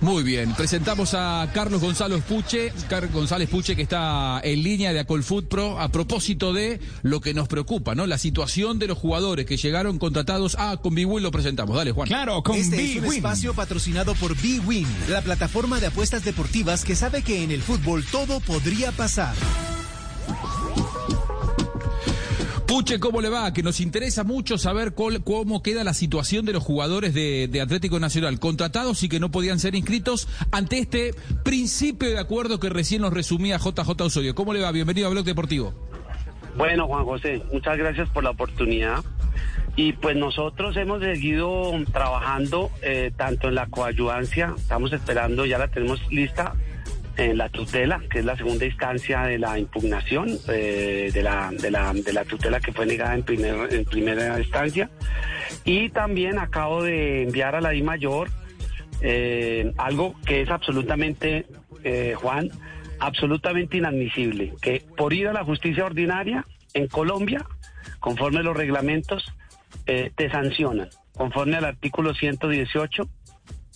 [0.00, 5.00] Muy bien, presentamos a Carlos Gonzalo Puche, Carlos González Puche que está en línea de
[5.00, 8.06] Acolfood Pro a propósito de lo que nos preocupa, ¿no?
[8.06, 11.76] La situación de los jugadores que llegaron contratados a con B-Win lo presentamos.
[11.76, 12.08] Dale, Juan.
[12.08, 16.96] Claro, con Este es un espacio patrocinado por B-Win, la plataforma de apuestas deportivas que
[16.96, 19.34] sabe que en el fútbol todo podría pasar.
[22.70, 23.52] Puche, ¿cómo le va?
[23.52, 27.98] Que nos interesa mucho saber cuál- cómo queda la situación de los jugadores de, Atlético
[27.98, 31.12] Nacional, contratados y que no podían ser inscritos ante este
[31.42, 34.36] principio de acuerdo que recién nos resumía JJ Osorio.
[34.36, 34.70] ¿Cómo le va?
[34.70, 35.74] Bienvenido a Blog Deportivo.
[36.56, 39.02] Bueno, Juan José, muchas gracias por la oportunidad.
[39.74, 45.66] Y pues nosotros hemos seguido trabajando eh, tanto en la coayudancia, estamos esperando, ya la
[45.66, 46.54] tenemos lista,
[47.16, 51.70] en la tutela, que es la segunda instancia de la impugnación eh, de, la, de,
[51.70, 54.90] la, de la tutela que fue negada en, primer, en primera instancia.
[55.64, 58.30] Y también acabo de enviar a la I Mayor
[59.00, 61.46] eh, algo que es absolutamente,
[61.84, 62.50] eh, Juan,
[62.98, 67.44] absolutamente inadmisible, que por ir a la justicia ordinaria en Colombia,
[67.98, 69.24] conforme a los reglamentos,
[69.86, 70.88] eh, te sancionan.
[71.16, 73.08] Conforme al artículo 118,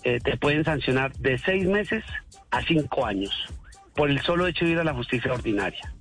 [0.04, 2.04] eh, te pueden sancionar de seis meses
[2.54, 3.32] a cinco años
[3.94, 5.92] por el solo hecho de ir a la justicia ordinaria.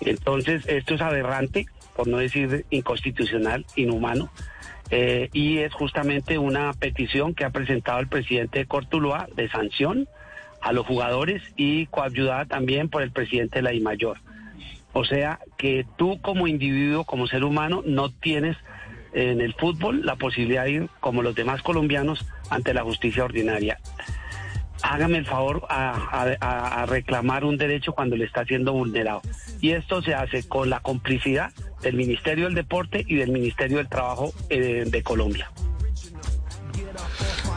[0.00, 4.30] Entonces, esto es aberrante, por no decir inconstitucional, inhumano,
[4.90, 10.08] eh, y es justamente una petición que ha presentado el presidente de Cortuluá de sanción
[10.60, 14.18] a los jugadores y coayudada también por el presidente de la IMAYOR.
[14.92, 18.56] O sea que tú como individuo, como ser humano, no tienes
[19.12, 23.78] en el fútbol la posibilidad de ir, como los demás colombianos, ante la justicia ordinaria.
[24.86, 29.22] Hágame el favor a, reclamar un derecho cuando le está siendo vulnerado.
[29.62, 33.88] Y esto se hace con la complicidad del Ministerio del Deporte y del Ministerio del
[33.88, 35.50] Trabajo eh, de Colombia.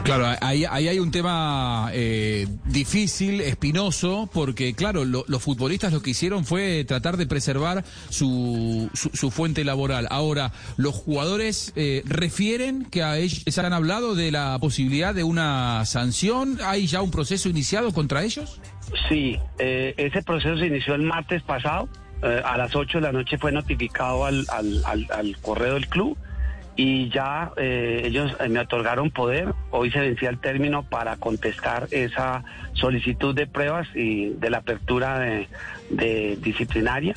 [0.08, 6.00] Claro, ahí, ahí hay un tema eh, difícil, espinoso, porque claro, lo- los futbolistas lo
[6.00, 10.06] que hicieron fue tratar de preservar su, su, su fuente laboral.
[10.10, 15.24] Ahora, los jugadores eh, refieren que a ellos se han hablado de la posibilidad de
[15.24, 16.58] una sanción.
[16.64, 18.62] ¿Hay ya un proceso iniciado contra ellos?
[19.10, 21.86] Sí, eh, ese proceso se inició el martes pasado.
[22.22, 25.86] eh, a las 8 de la noche fue notificado al, al- al- al correo del
[25.86, 26.16] club
[26.78, 29.52] y ya eh, ellos eh, me otorgaron poder.
[29.72, 32.44] Hoy se vencía el término para contestar esa
[32.74, 37.14] solicitud de pruebas y de la apertura de, disciplinaria.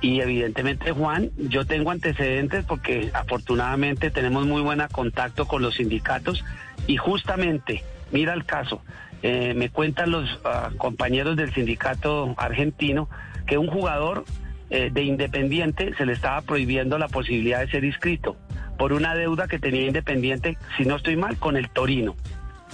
[0.00, 6.44] Y evidentemente, Juan, yo tengo antecedentes porque afortunadamente tenemos muy buen contacto con los sindicatos
[6.88, 8.82] y justamente, mira el caso,
[9.22, 13.08] eh, me cuentan los ah, compañeros del sindicato argentino
[13.46, 14.24] que un jugador
[14.68, 18.36] de Independiente se le estaba prohibiendo la posibilidad de ser inscrito
[18.80, 22.16] por una deuda que tenía Independiente, si no estoy mal, con el Torino.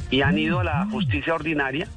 [0.08, 1.88] Y han ido a la justicia ordinaria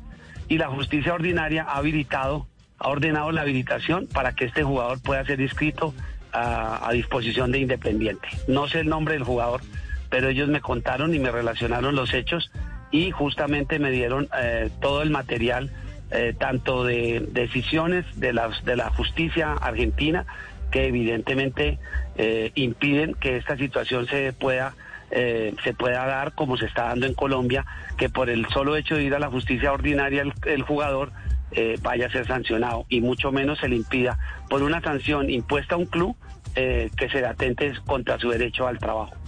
[0.47, 2.47] y la justicia ordinaria ha habilitado,
[2.79, 5.93] ha ordenado la habilitación para que este jugador pueda ser inscrito
[6.31, 8.27] a, a disposición de Independiente.
[8.47, 9.61] No sé el nombre del jugador,
[10.09, 12.51] pero ellos me contaron y me relacionaron los hechos
[12.89, 15.69] y justamente me dieron eh, todo el material,
[16.09, 20.25] eh, tanto de decisiones de, las, de la justicia argentina,
[20.71, 21.79] que evidentemente
[22.17, 24.73] eh, impiden que esta situación se pueda
[25.11, 27.65] eh, se pueda dar como se está dando en Colombia,
[27.97, 31.11] que por el solo hecho de ir a la justicia ordinaria el, jugador
[31.51, 34.19] eh, vaya a ser sancionado y mucho menos se le impida
[34.49, 36.15] por una sanción impuesta a un club
[36.53, 39.18] que se atente contra su derecho al trabajo.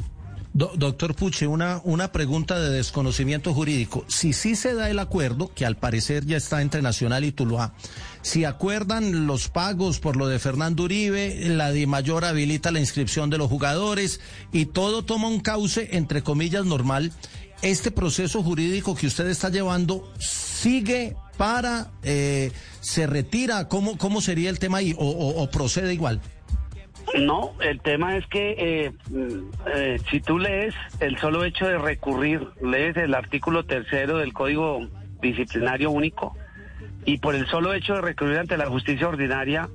[0.53, 4.03] Do- doctor Puche, una, una pregunta de desconocimiento jurídico.
[4.09, 7.73] Si sí se da el acuerdo, que al parecer ya está entre Nacional y Tuluá,
[8.22, 13.29] si acuerdan los pagos por lo de Fernando Uribe, la de mayor habilita la inscripción
[13.29, 14.20] de los jugadores
[14.52, 17.14] y todo toma un cauce, entre comillas, normal,
[17.61, 24.49] este proceso jurídico que usted está llevando sigue para, eh, se retira, ¿cómo, cómo sería
[24.49, 26.20] el tema ahí o procede igual?
[27.19, 31.77] No, el tema es que eh, mm, eh, si tú lees el solo hecho de
[31.77, 34.87] recurrir, lees el artículo tercero del Código
[35.21, 36.35] Disciplinario Único
[37.05, 39.67] y por el solo hecho de recurrir ante la justicia ordinaria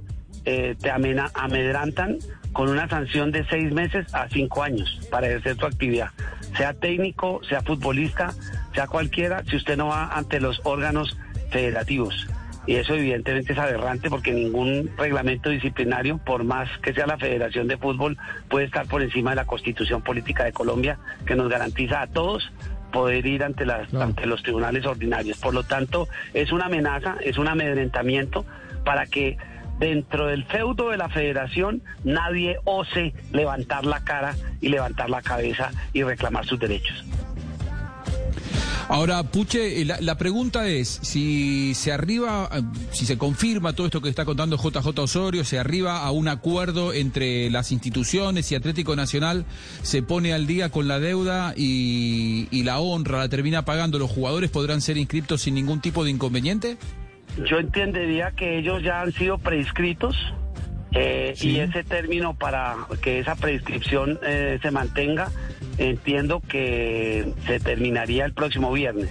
[0.45, 2.19] eh, te amena- amedrantan
[2.53, 6.11] con una sanción de seis meses a cinco años para ejercer tu actividad.
[6.57, 8.33] sea técnico, sea futbolista,
[8.75, 11.19] sea cualquiera, si usted no va ante los órganos
[11.51, 12.27] federativos.
[12.67, 17.69] Y eso evidentemente es aberrante porque ningún reglamento disciplinario, por más que sea la Federación
[17.69, 18.19] de Fútbol,
[18.49, 22.51] puede estar por encima de la Constitución Política de Colombia, que nos garantiza a todos
[22.93, 25.39] poder ir ante, las, ante los tribunales ordinarios.
[25.39, 28.45] Por lo tanto, es una amenaza, es un amedrentamiento
[28.85, 29.37] para que
[29.79, 35.71] dentro del feudo de la federación nadie ose levantar la cara y levantar la cabeza
[35.93, 37.05] y reclamar sus derechos.
[38.89, 42.63] Ahora, Puche, eh, la, la, pregunta es, si se arriba, eh,
[42.93, 46.93] si se confirma todo esto que está contando JJ Osorio, se arriba a un acuerdo
[46.93, 49.45] entre las instituciones y Atlético Nacional,
[49.83, 54.11] se pone al día con la deuda y, y la honra la termina pagando, ¿los
[54.11, 56.77] jugadores podrán ser inscritos sin ningún tipo de inconveniente?
[57.45, 60.17] Yo entendería que ellos ya han sido prescritos
[60.93, 61.51] eh, sí.
[61.51, 65.31] y ese término para que esa prescripción eh, se mantenga,
[65.79, 69.11] entiendo que se terminaría el próximo viernes.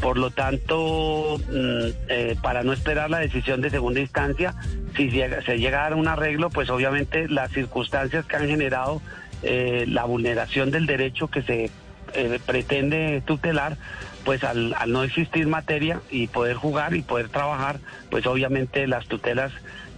[0.00, 4.54] Por lo tanto, mm, eh, para no esperar la decisión de segunda instancia,
[4.96, 9.00] si se llega a dar un arreglo, pues obviamente las circunstancias que han generado
[9.42, 11.70] eh, la vulneración del derecho que se
[12.14, 13.76] eh, pretende tutelar,
[14.24, 17.78] pues al, no existir materia y poder jugar y poder trabajar,
[18.10, 19.52] pues obviamente las tutelas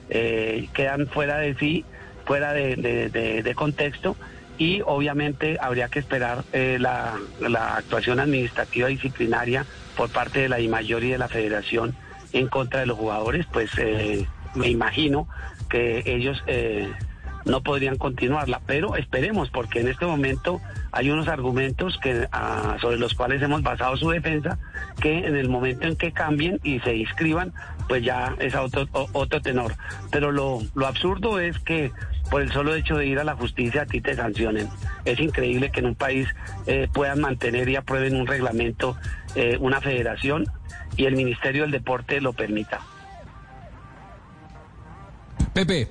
[0.09, 1.85] quedan fuera de sí,
[2.25, 4.17] fuera de, contexto
[4.59, 9.65] y obviamente habría que esperar eh, la, la, actuación administrativa disciplinaria
[9.97, 11.95] por parte de la IMAYOR y de la Federación
[12.33, 15.29] en contra de los jugadores, pues eh, me imagino
[15.69, 16.91] que ellos eh,
[17.45, 20.61] no podrían continuarla, pero esperemos, porque en este momento
[20.93, 24.59] hay unos argumentos que ah, sobre los cuales hemos basado su defensa,
[25.01, 27.53] que en el momento en que cambien y se inscriban,
[27.89, 29.75] pues ya es otro, otro tenor.
[30.11, 31.91] Pero lo, lo absurdo es que
[32.31, 34.69] por el solo hecho de ir a la justicia a ti te sancionen.
[35.05, 36.29] Es increíble que en un país
[36.67, 38.97] eh, puedan mantener y aprueben un reglamento,
[39.35, 40.47] eh, una federación
[40.97, 42.81] y el Ministerio del Deporte lo permita.
[45.53, 45.89] Pepe.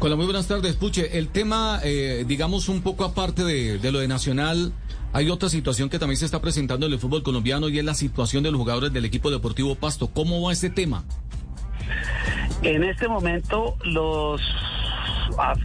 [0.00, 1.18] Hola, muy buenas tardes, Puche.
[1.18, 4.72] El tema, eh, digamos, un poco aparte de, de, lo de Nacional,
[5.12, 7.94] hay otra situación que también se está presentando en el fútbol colombiano y es la
[7.94, 10.08] situación de los jugadores del equipo deportivo Pasto.
[10.08, 11.04] ¿Cómo va este tema?
[12.62, 14.40] En este momento, los,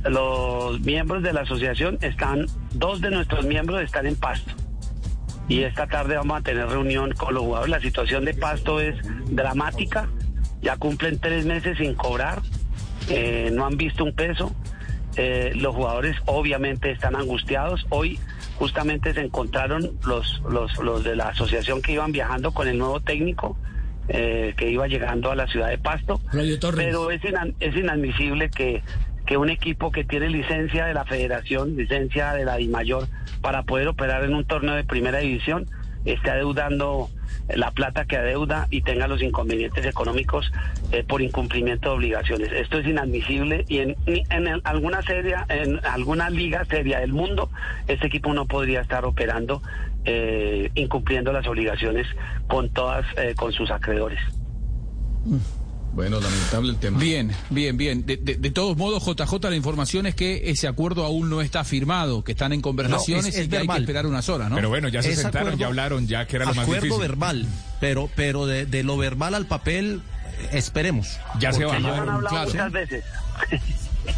[0.06, 4.54] los miembros de la asociación están, dos de nuestros miembros están en Pasto.
[5.48, 7.72] Y esta tarde vamos a tener reunión con los jugadores.
[7.72, 8.96] La situación de Pasto es
[9.30, 10.08] dramática.
[10.62, 12.42] Ya cumplen tres meses sin cobrar
[13.10, 14.54] eh, no han visto un peso.
[15.16, 17.86] Eh, los jugadores obviamente están angustiados.
[17.90, 18.20] Hoy
[18.58, 23.00] justamente se encontraron los, los, los de la asociación que iban viajando con el nuevo
[23.00, 23.58] técnico
[24.08, 26.20] eh, que iba llegando a la ciudad de Pasto.
[26.32, 28.82] Pero es, inan, es inadmisible que,
[29.26, 33.08] que un equipo que tiene licencia de la federación, licencia de la DIMAYOR,
[33.42, 35.66] para poder operar en un torneo de primera división,
[36.06, 37.10] esté adeudando
[37.56, 40.52] la plata que adeuda y tenga los inconvenientes económicos
[40.92, 42.52] eh, por incumplimiento de obligaciones.
[42.52, 47.50] Esto es inadmisible y en, en el, alguna seria, en alguna liga seria del mundo,
[47.88, 49.62] este equipo no podría estar operando
[50.06, 52.08] eh, incumpliendo las obligaciones
[52.48, 54.20] con todas, eh, con sus acreedores.
[55.94, 57.00] Bueno, lamentable el tema.
[57.00, 58.06] Bien, bien, bien.
[58.06, 61.64] De, de, de, todos modos, JJ, la información es que ese acuerdo aún no está
[61.64, 64.50] firmado, que están en conversaciones no, es, es y que hay que esperar unas horas,
[64.50, 64.56] ¿no?
[64.56, 66.92] Pero bueno, ya se es sentaron, acuerdo, ya hablaron, ya que era lo más difícil.
[66.92, 67.48] Acuerdo verbal,
[67.80, 70.02] pero, pero de, de, lo verbal al papel,
[70.52, 71.20] esperemos.
[71.40, 71.76] Ya se va.
[71.76, 72.46] Han hablado claro.
[72.48, 73.04] muchas veces.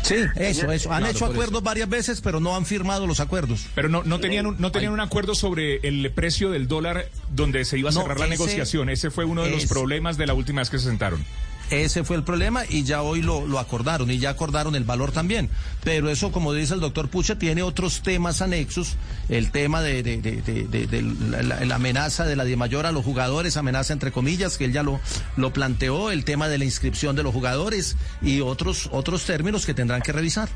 [0.01, 0.91] Sí, eso, eso.
[0.91, 1.61] Han claro, hecho acuerdos eso.
[1.61, 3.67] varias veces, pero no han firmado los acuerdos.
[3.75, 7.65] Pero no, no tenían, un, no tenían un acuerdo sobre el precio del dólar donde
[7.65, 8.89] se iba a cerrar no, la negociación.
[8.89, 11.23] Ese fue uno de los problemas de la última vez que se sentaron.
[11.69, 15.11] Ese fue el problema y ya hoy lo, lo, acordaron y ya acordaron el valor
[15.11, 15.49] también.
[15.83, 18.97] Pero eso, como dice el doctor Pucha, tiene otros temas anexos.
[19.29, 20.41] El tema de, de, de,
[20.87, 24.65] de la, la, amenaza de la de mayor a los jugadores, amenaza entre comillas, que
[24.65, 24.99] él ya lo,
[25.37, 29.73] lo planteó, el tema de la inscripción de los jugadores y otros, otros términos que
[29.73, 30.49] tendrán que revisar.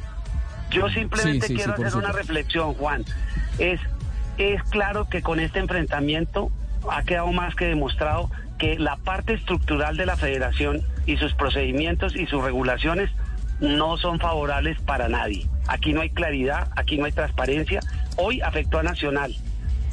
[0.70, 3.04] Yo simplemente sí, sí, quiero sí, hacer una reflexión, Juan.
[3.58, 3.80] Es,
[4.38, 6.52] es claro que con este enfrentamiento
[6.90, 12.16] ha quedado más que demostrado que la parte estructural de la federación y sus procedimientos
[12.16, 13.10] y sus regulaciones
[13.60, 15.48] no son favorables para nadie.
[15.68, 17.80] Aquí no hay claridad, aquí no hay transparencia.
[18.16, 19.36] Hoy afectó a Nacional.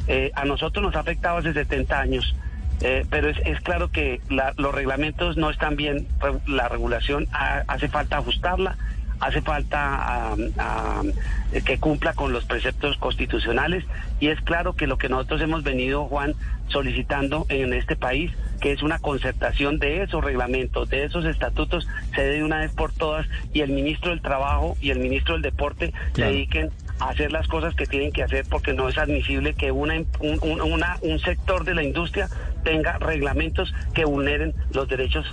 [0.09, 2.37] Eh, a nosotros nos ha afectado hace 70 años.
[2.83, 6.07] Eh, pero es, claro que la, los reglamentos no están bien,
[6.47, 8.77] la regulación ha, hace falta ajustarla,
[9.21, 13.85] hace falta uh, uh, que cumpla con los preceptos constitucionales
[14.21, 16.35] y es claro que lo que nosotros hemos venido, Juan,
[16.69, 22.23] solicitando en este país, que es una concertación de esos reglamentos, de esos estatutos, se
[22.23, 25.43] dé de una vez por todas y el ministro del Trabajo y el ministro del
[25.43, 26.15] Deporte claro.
[26.15, 29.71] se dediquen a hacer las cosas que tienen que hacer porque no es admisible que
[29.71, 32.29] una, un, una, un sector de la industria
[32.65, 35.27] tenga reglamentos que vulneren los derechos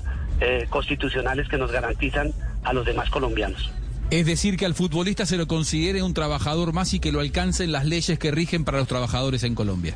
[0.45, 2.33] eh, constitucionales que nos garantizan
[2.65, 3.71] a los demás colombianos.
[4.11, 7.71] Es decir, que al futbolista se lo considere un trabajador más y que lo alcancen
[7.71, 9.95] las leyes que rigen para los trabajadores en Colombia.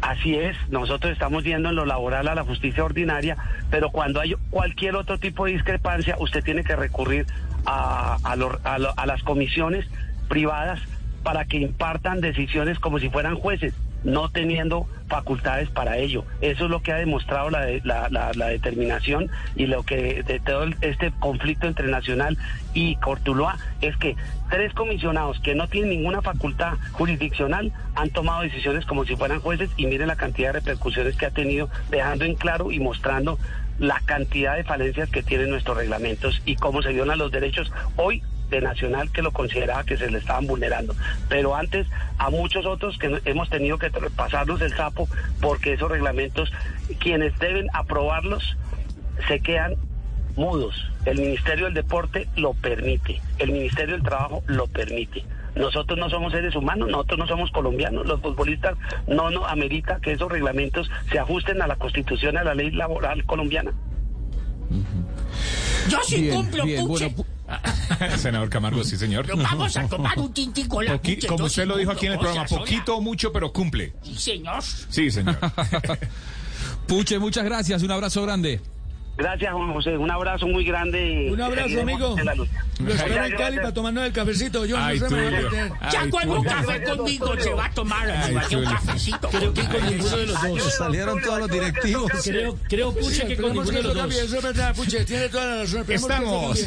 [0.00, 3.36] Así es, nosotros estamos yendo en lo laboral a la justicia ordinaria,
[3.70, 7.26] pero cuando hay cualquier otro tipo de discrepancia, usted tiene que recurrir
[7.66, 9.86] a, a las comisiones
[10.28, 10.80] privadas
[11.22, 16.24] para que impartan decisiones como si fueran jueces no teniendo facultades para ello.
[16.40, 21.12] Eso es lo que ha demostrado la, la, determinación y lo que de todo este
[21.18, 22.38] conflicto entre Nacional
[22.74, 24.16] y Cortuloa es que
[24.50, 29.70] tres comisionados que no tienen ninguna facultad jurisdiccional han tomado decisiones como si fueran jueces
[29.76, 33.38] y miren la cantidad de repercusiones que ha tenido, dejando en claro y mostrando
[33.78, 38.22] la cantidad de falencias que tienen nuestros reglamentos y cómo se violan los derechos hoy
[38.56, 40.94] de Nacional que lo consideraba que se le estaban vulnerando.
[41.28, 41.86] Pero antes
[42.18, 45.08] a muchos otros que hemos tenido que pasarlos el sapo
[45.40, 46.52] porque esos reglamentos,
[46.98, 48.56] quienes deben aprobarlos,
[49.28, 49.76] se quedan
[50.36, 50.74] mudos.
[51.04, 55.24] El Ministerio del Deporte lo permite, el Ministerio del Trabajo lo permite.
[55.54, 60.12] Nosotros no somos seres humanos, nosotros no somos colombianos, los futbolistas no nos amerita que
[60.12, 63.72] esos reglamentos se ajusten a la Constitución, a la ley laboral colombiana.
[65.88, 66.64] Yo sí cumplo,
[68.18, 69.26] Senador Camargo, sí, señor.
[69.36, 72.96] vamos a tomar un tintico la Como usted lo dijo aquí en el programa, poquito
[72.96, 73.92] o mucho, pero cumple.
[74.02, 74.62] Sí, señor.
[74.62, 75.38] Sí, señor.
[76.86, 77.82] Puche, muchas gracias.
[77.82, 78.60] Un abrazo grande.
[79.16, 79.96] Gracias, Juan José.
[79.96, 81.28] Un abrazo muy grande.
[81.30, 82.16] Un abrazo, amigo.
[82.78, 84.64] Lo espero en Cali para tomarnos el cafecito.
[84.64, 85.50] Yo no sé,
[85.92, 89.28] Ya cuando un café conmigo se va a tomar un cafecito.
[89.28, 90.74] Creo que con ninguno de los dos.
[90.74, 92.10] Salieron todos los directivos.
[92.24, 94.14] Creo, creo Puche, que con ninguno de los dos.
[94.14, 95.04] Eso es verdad, Puche.
[95.04, 95.84] Tiene toda la razón.
[95.88, 96.66] Estamos.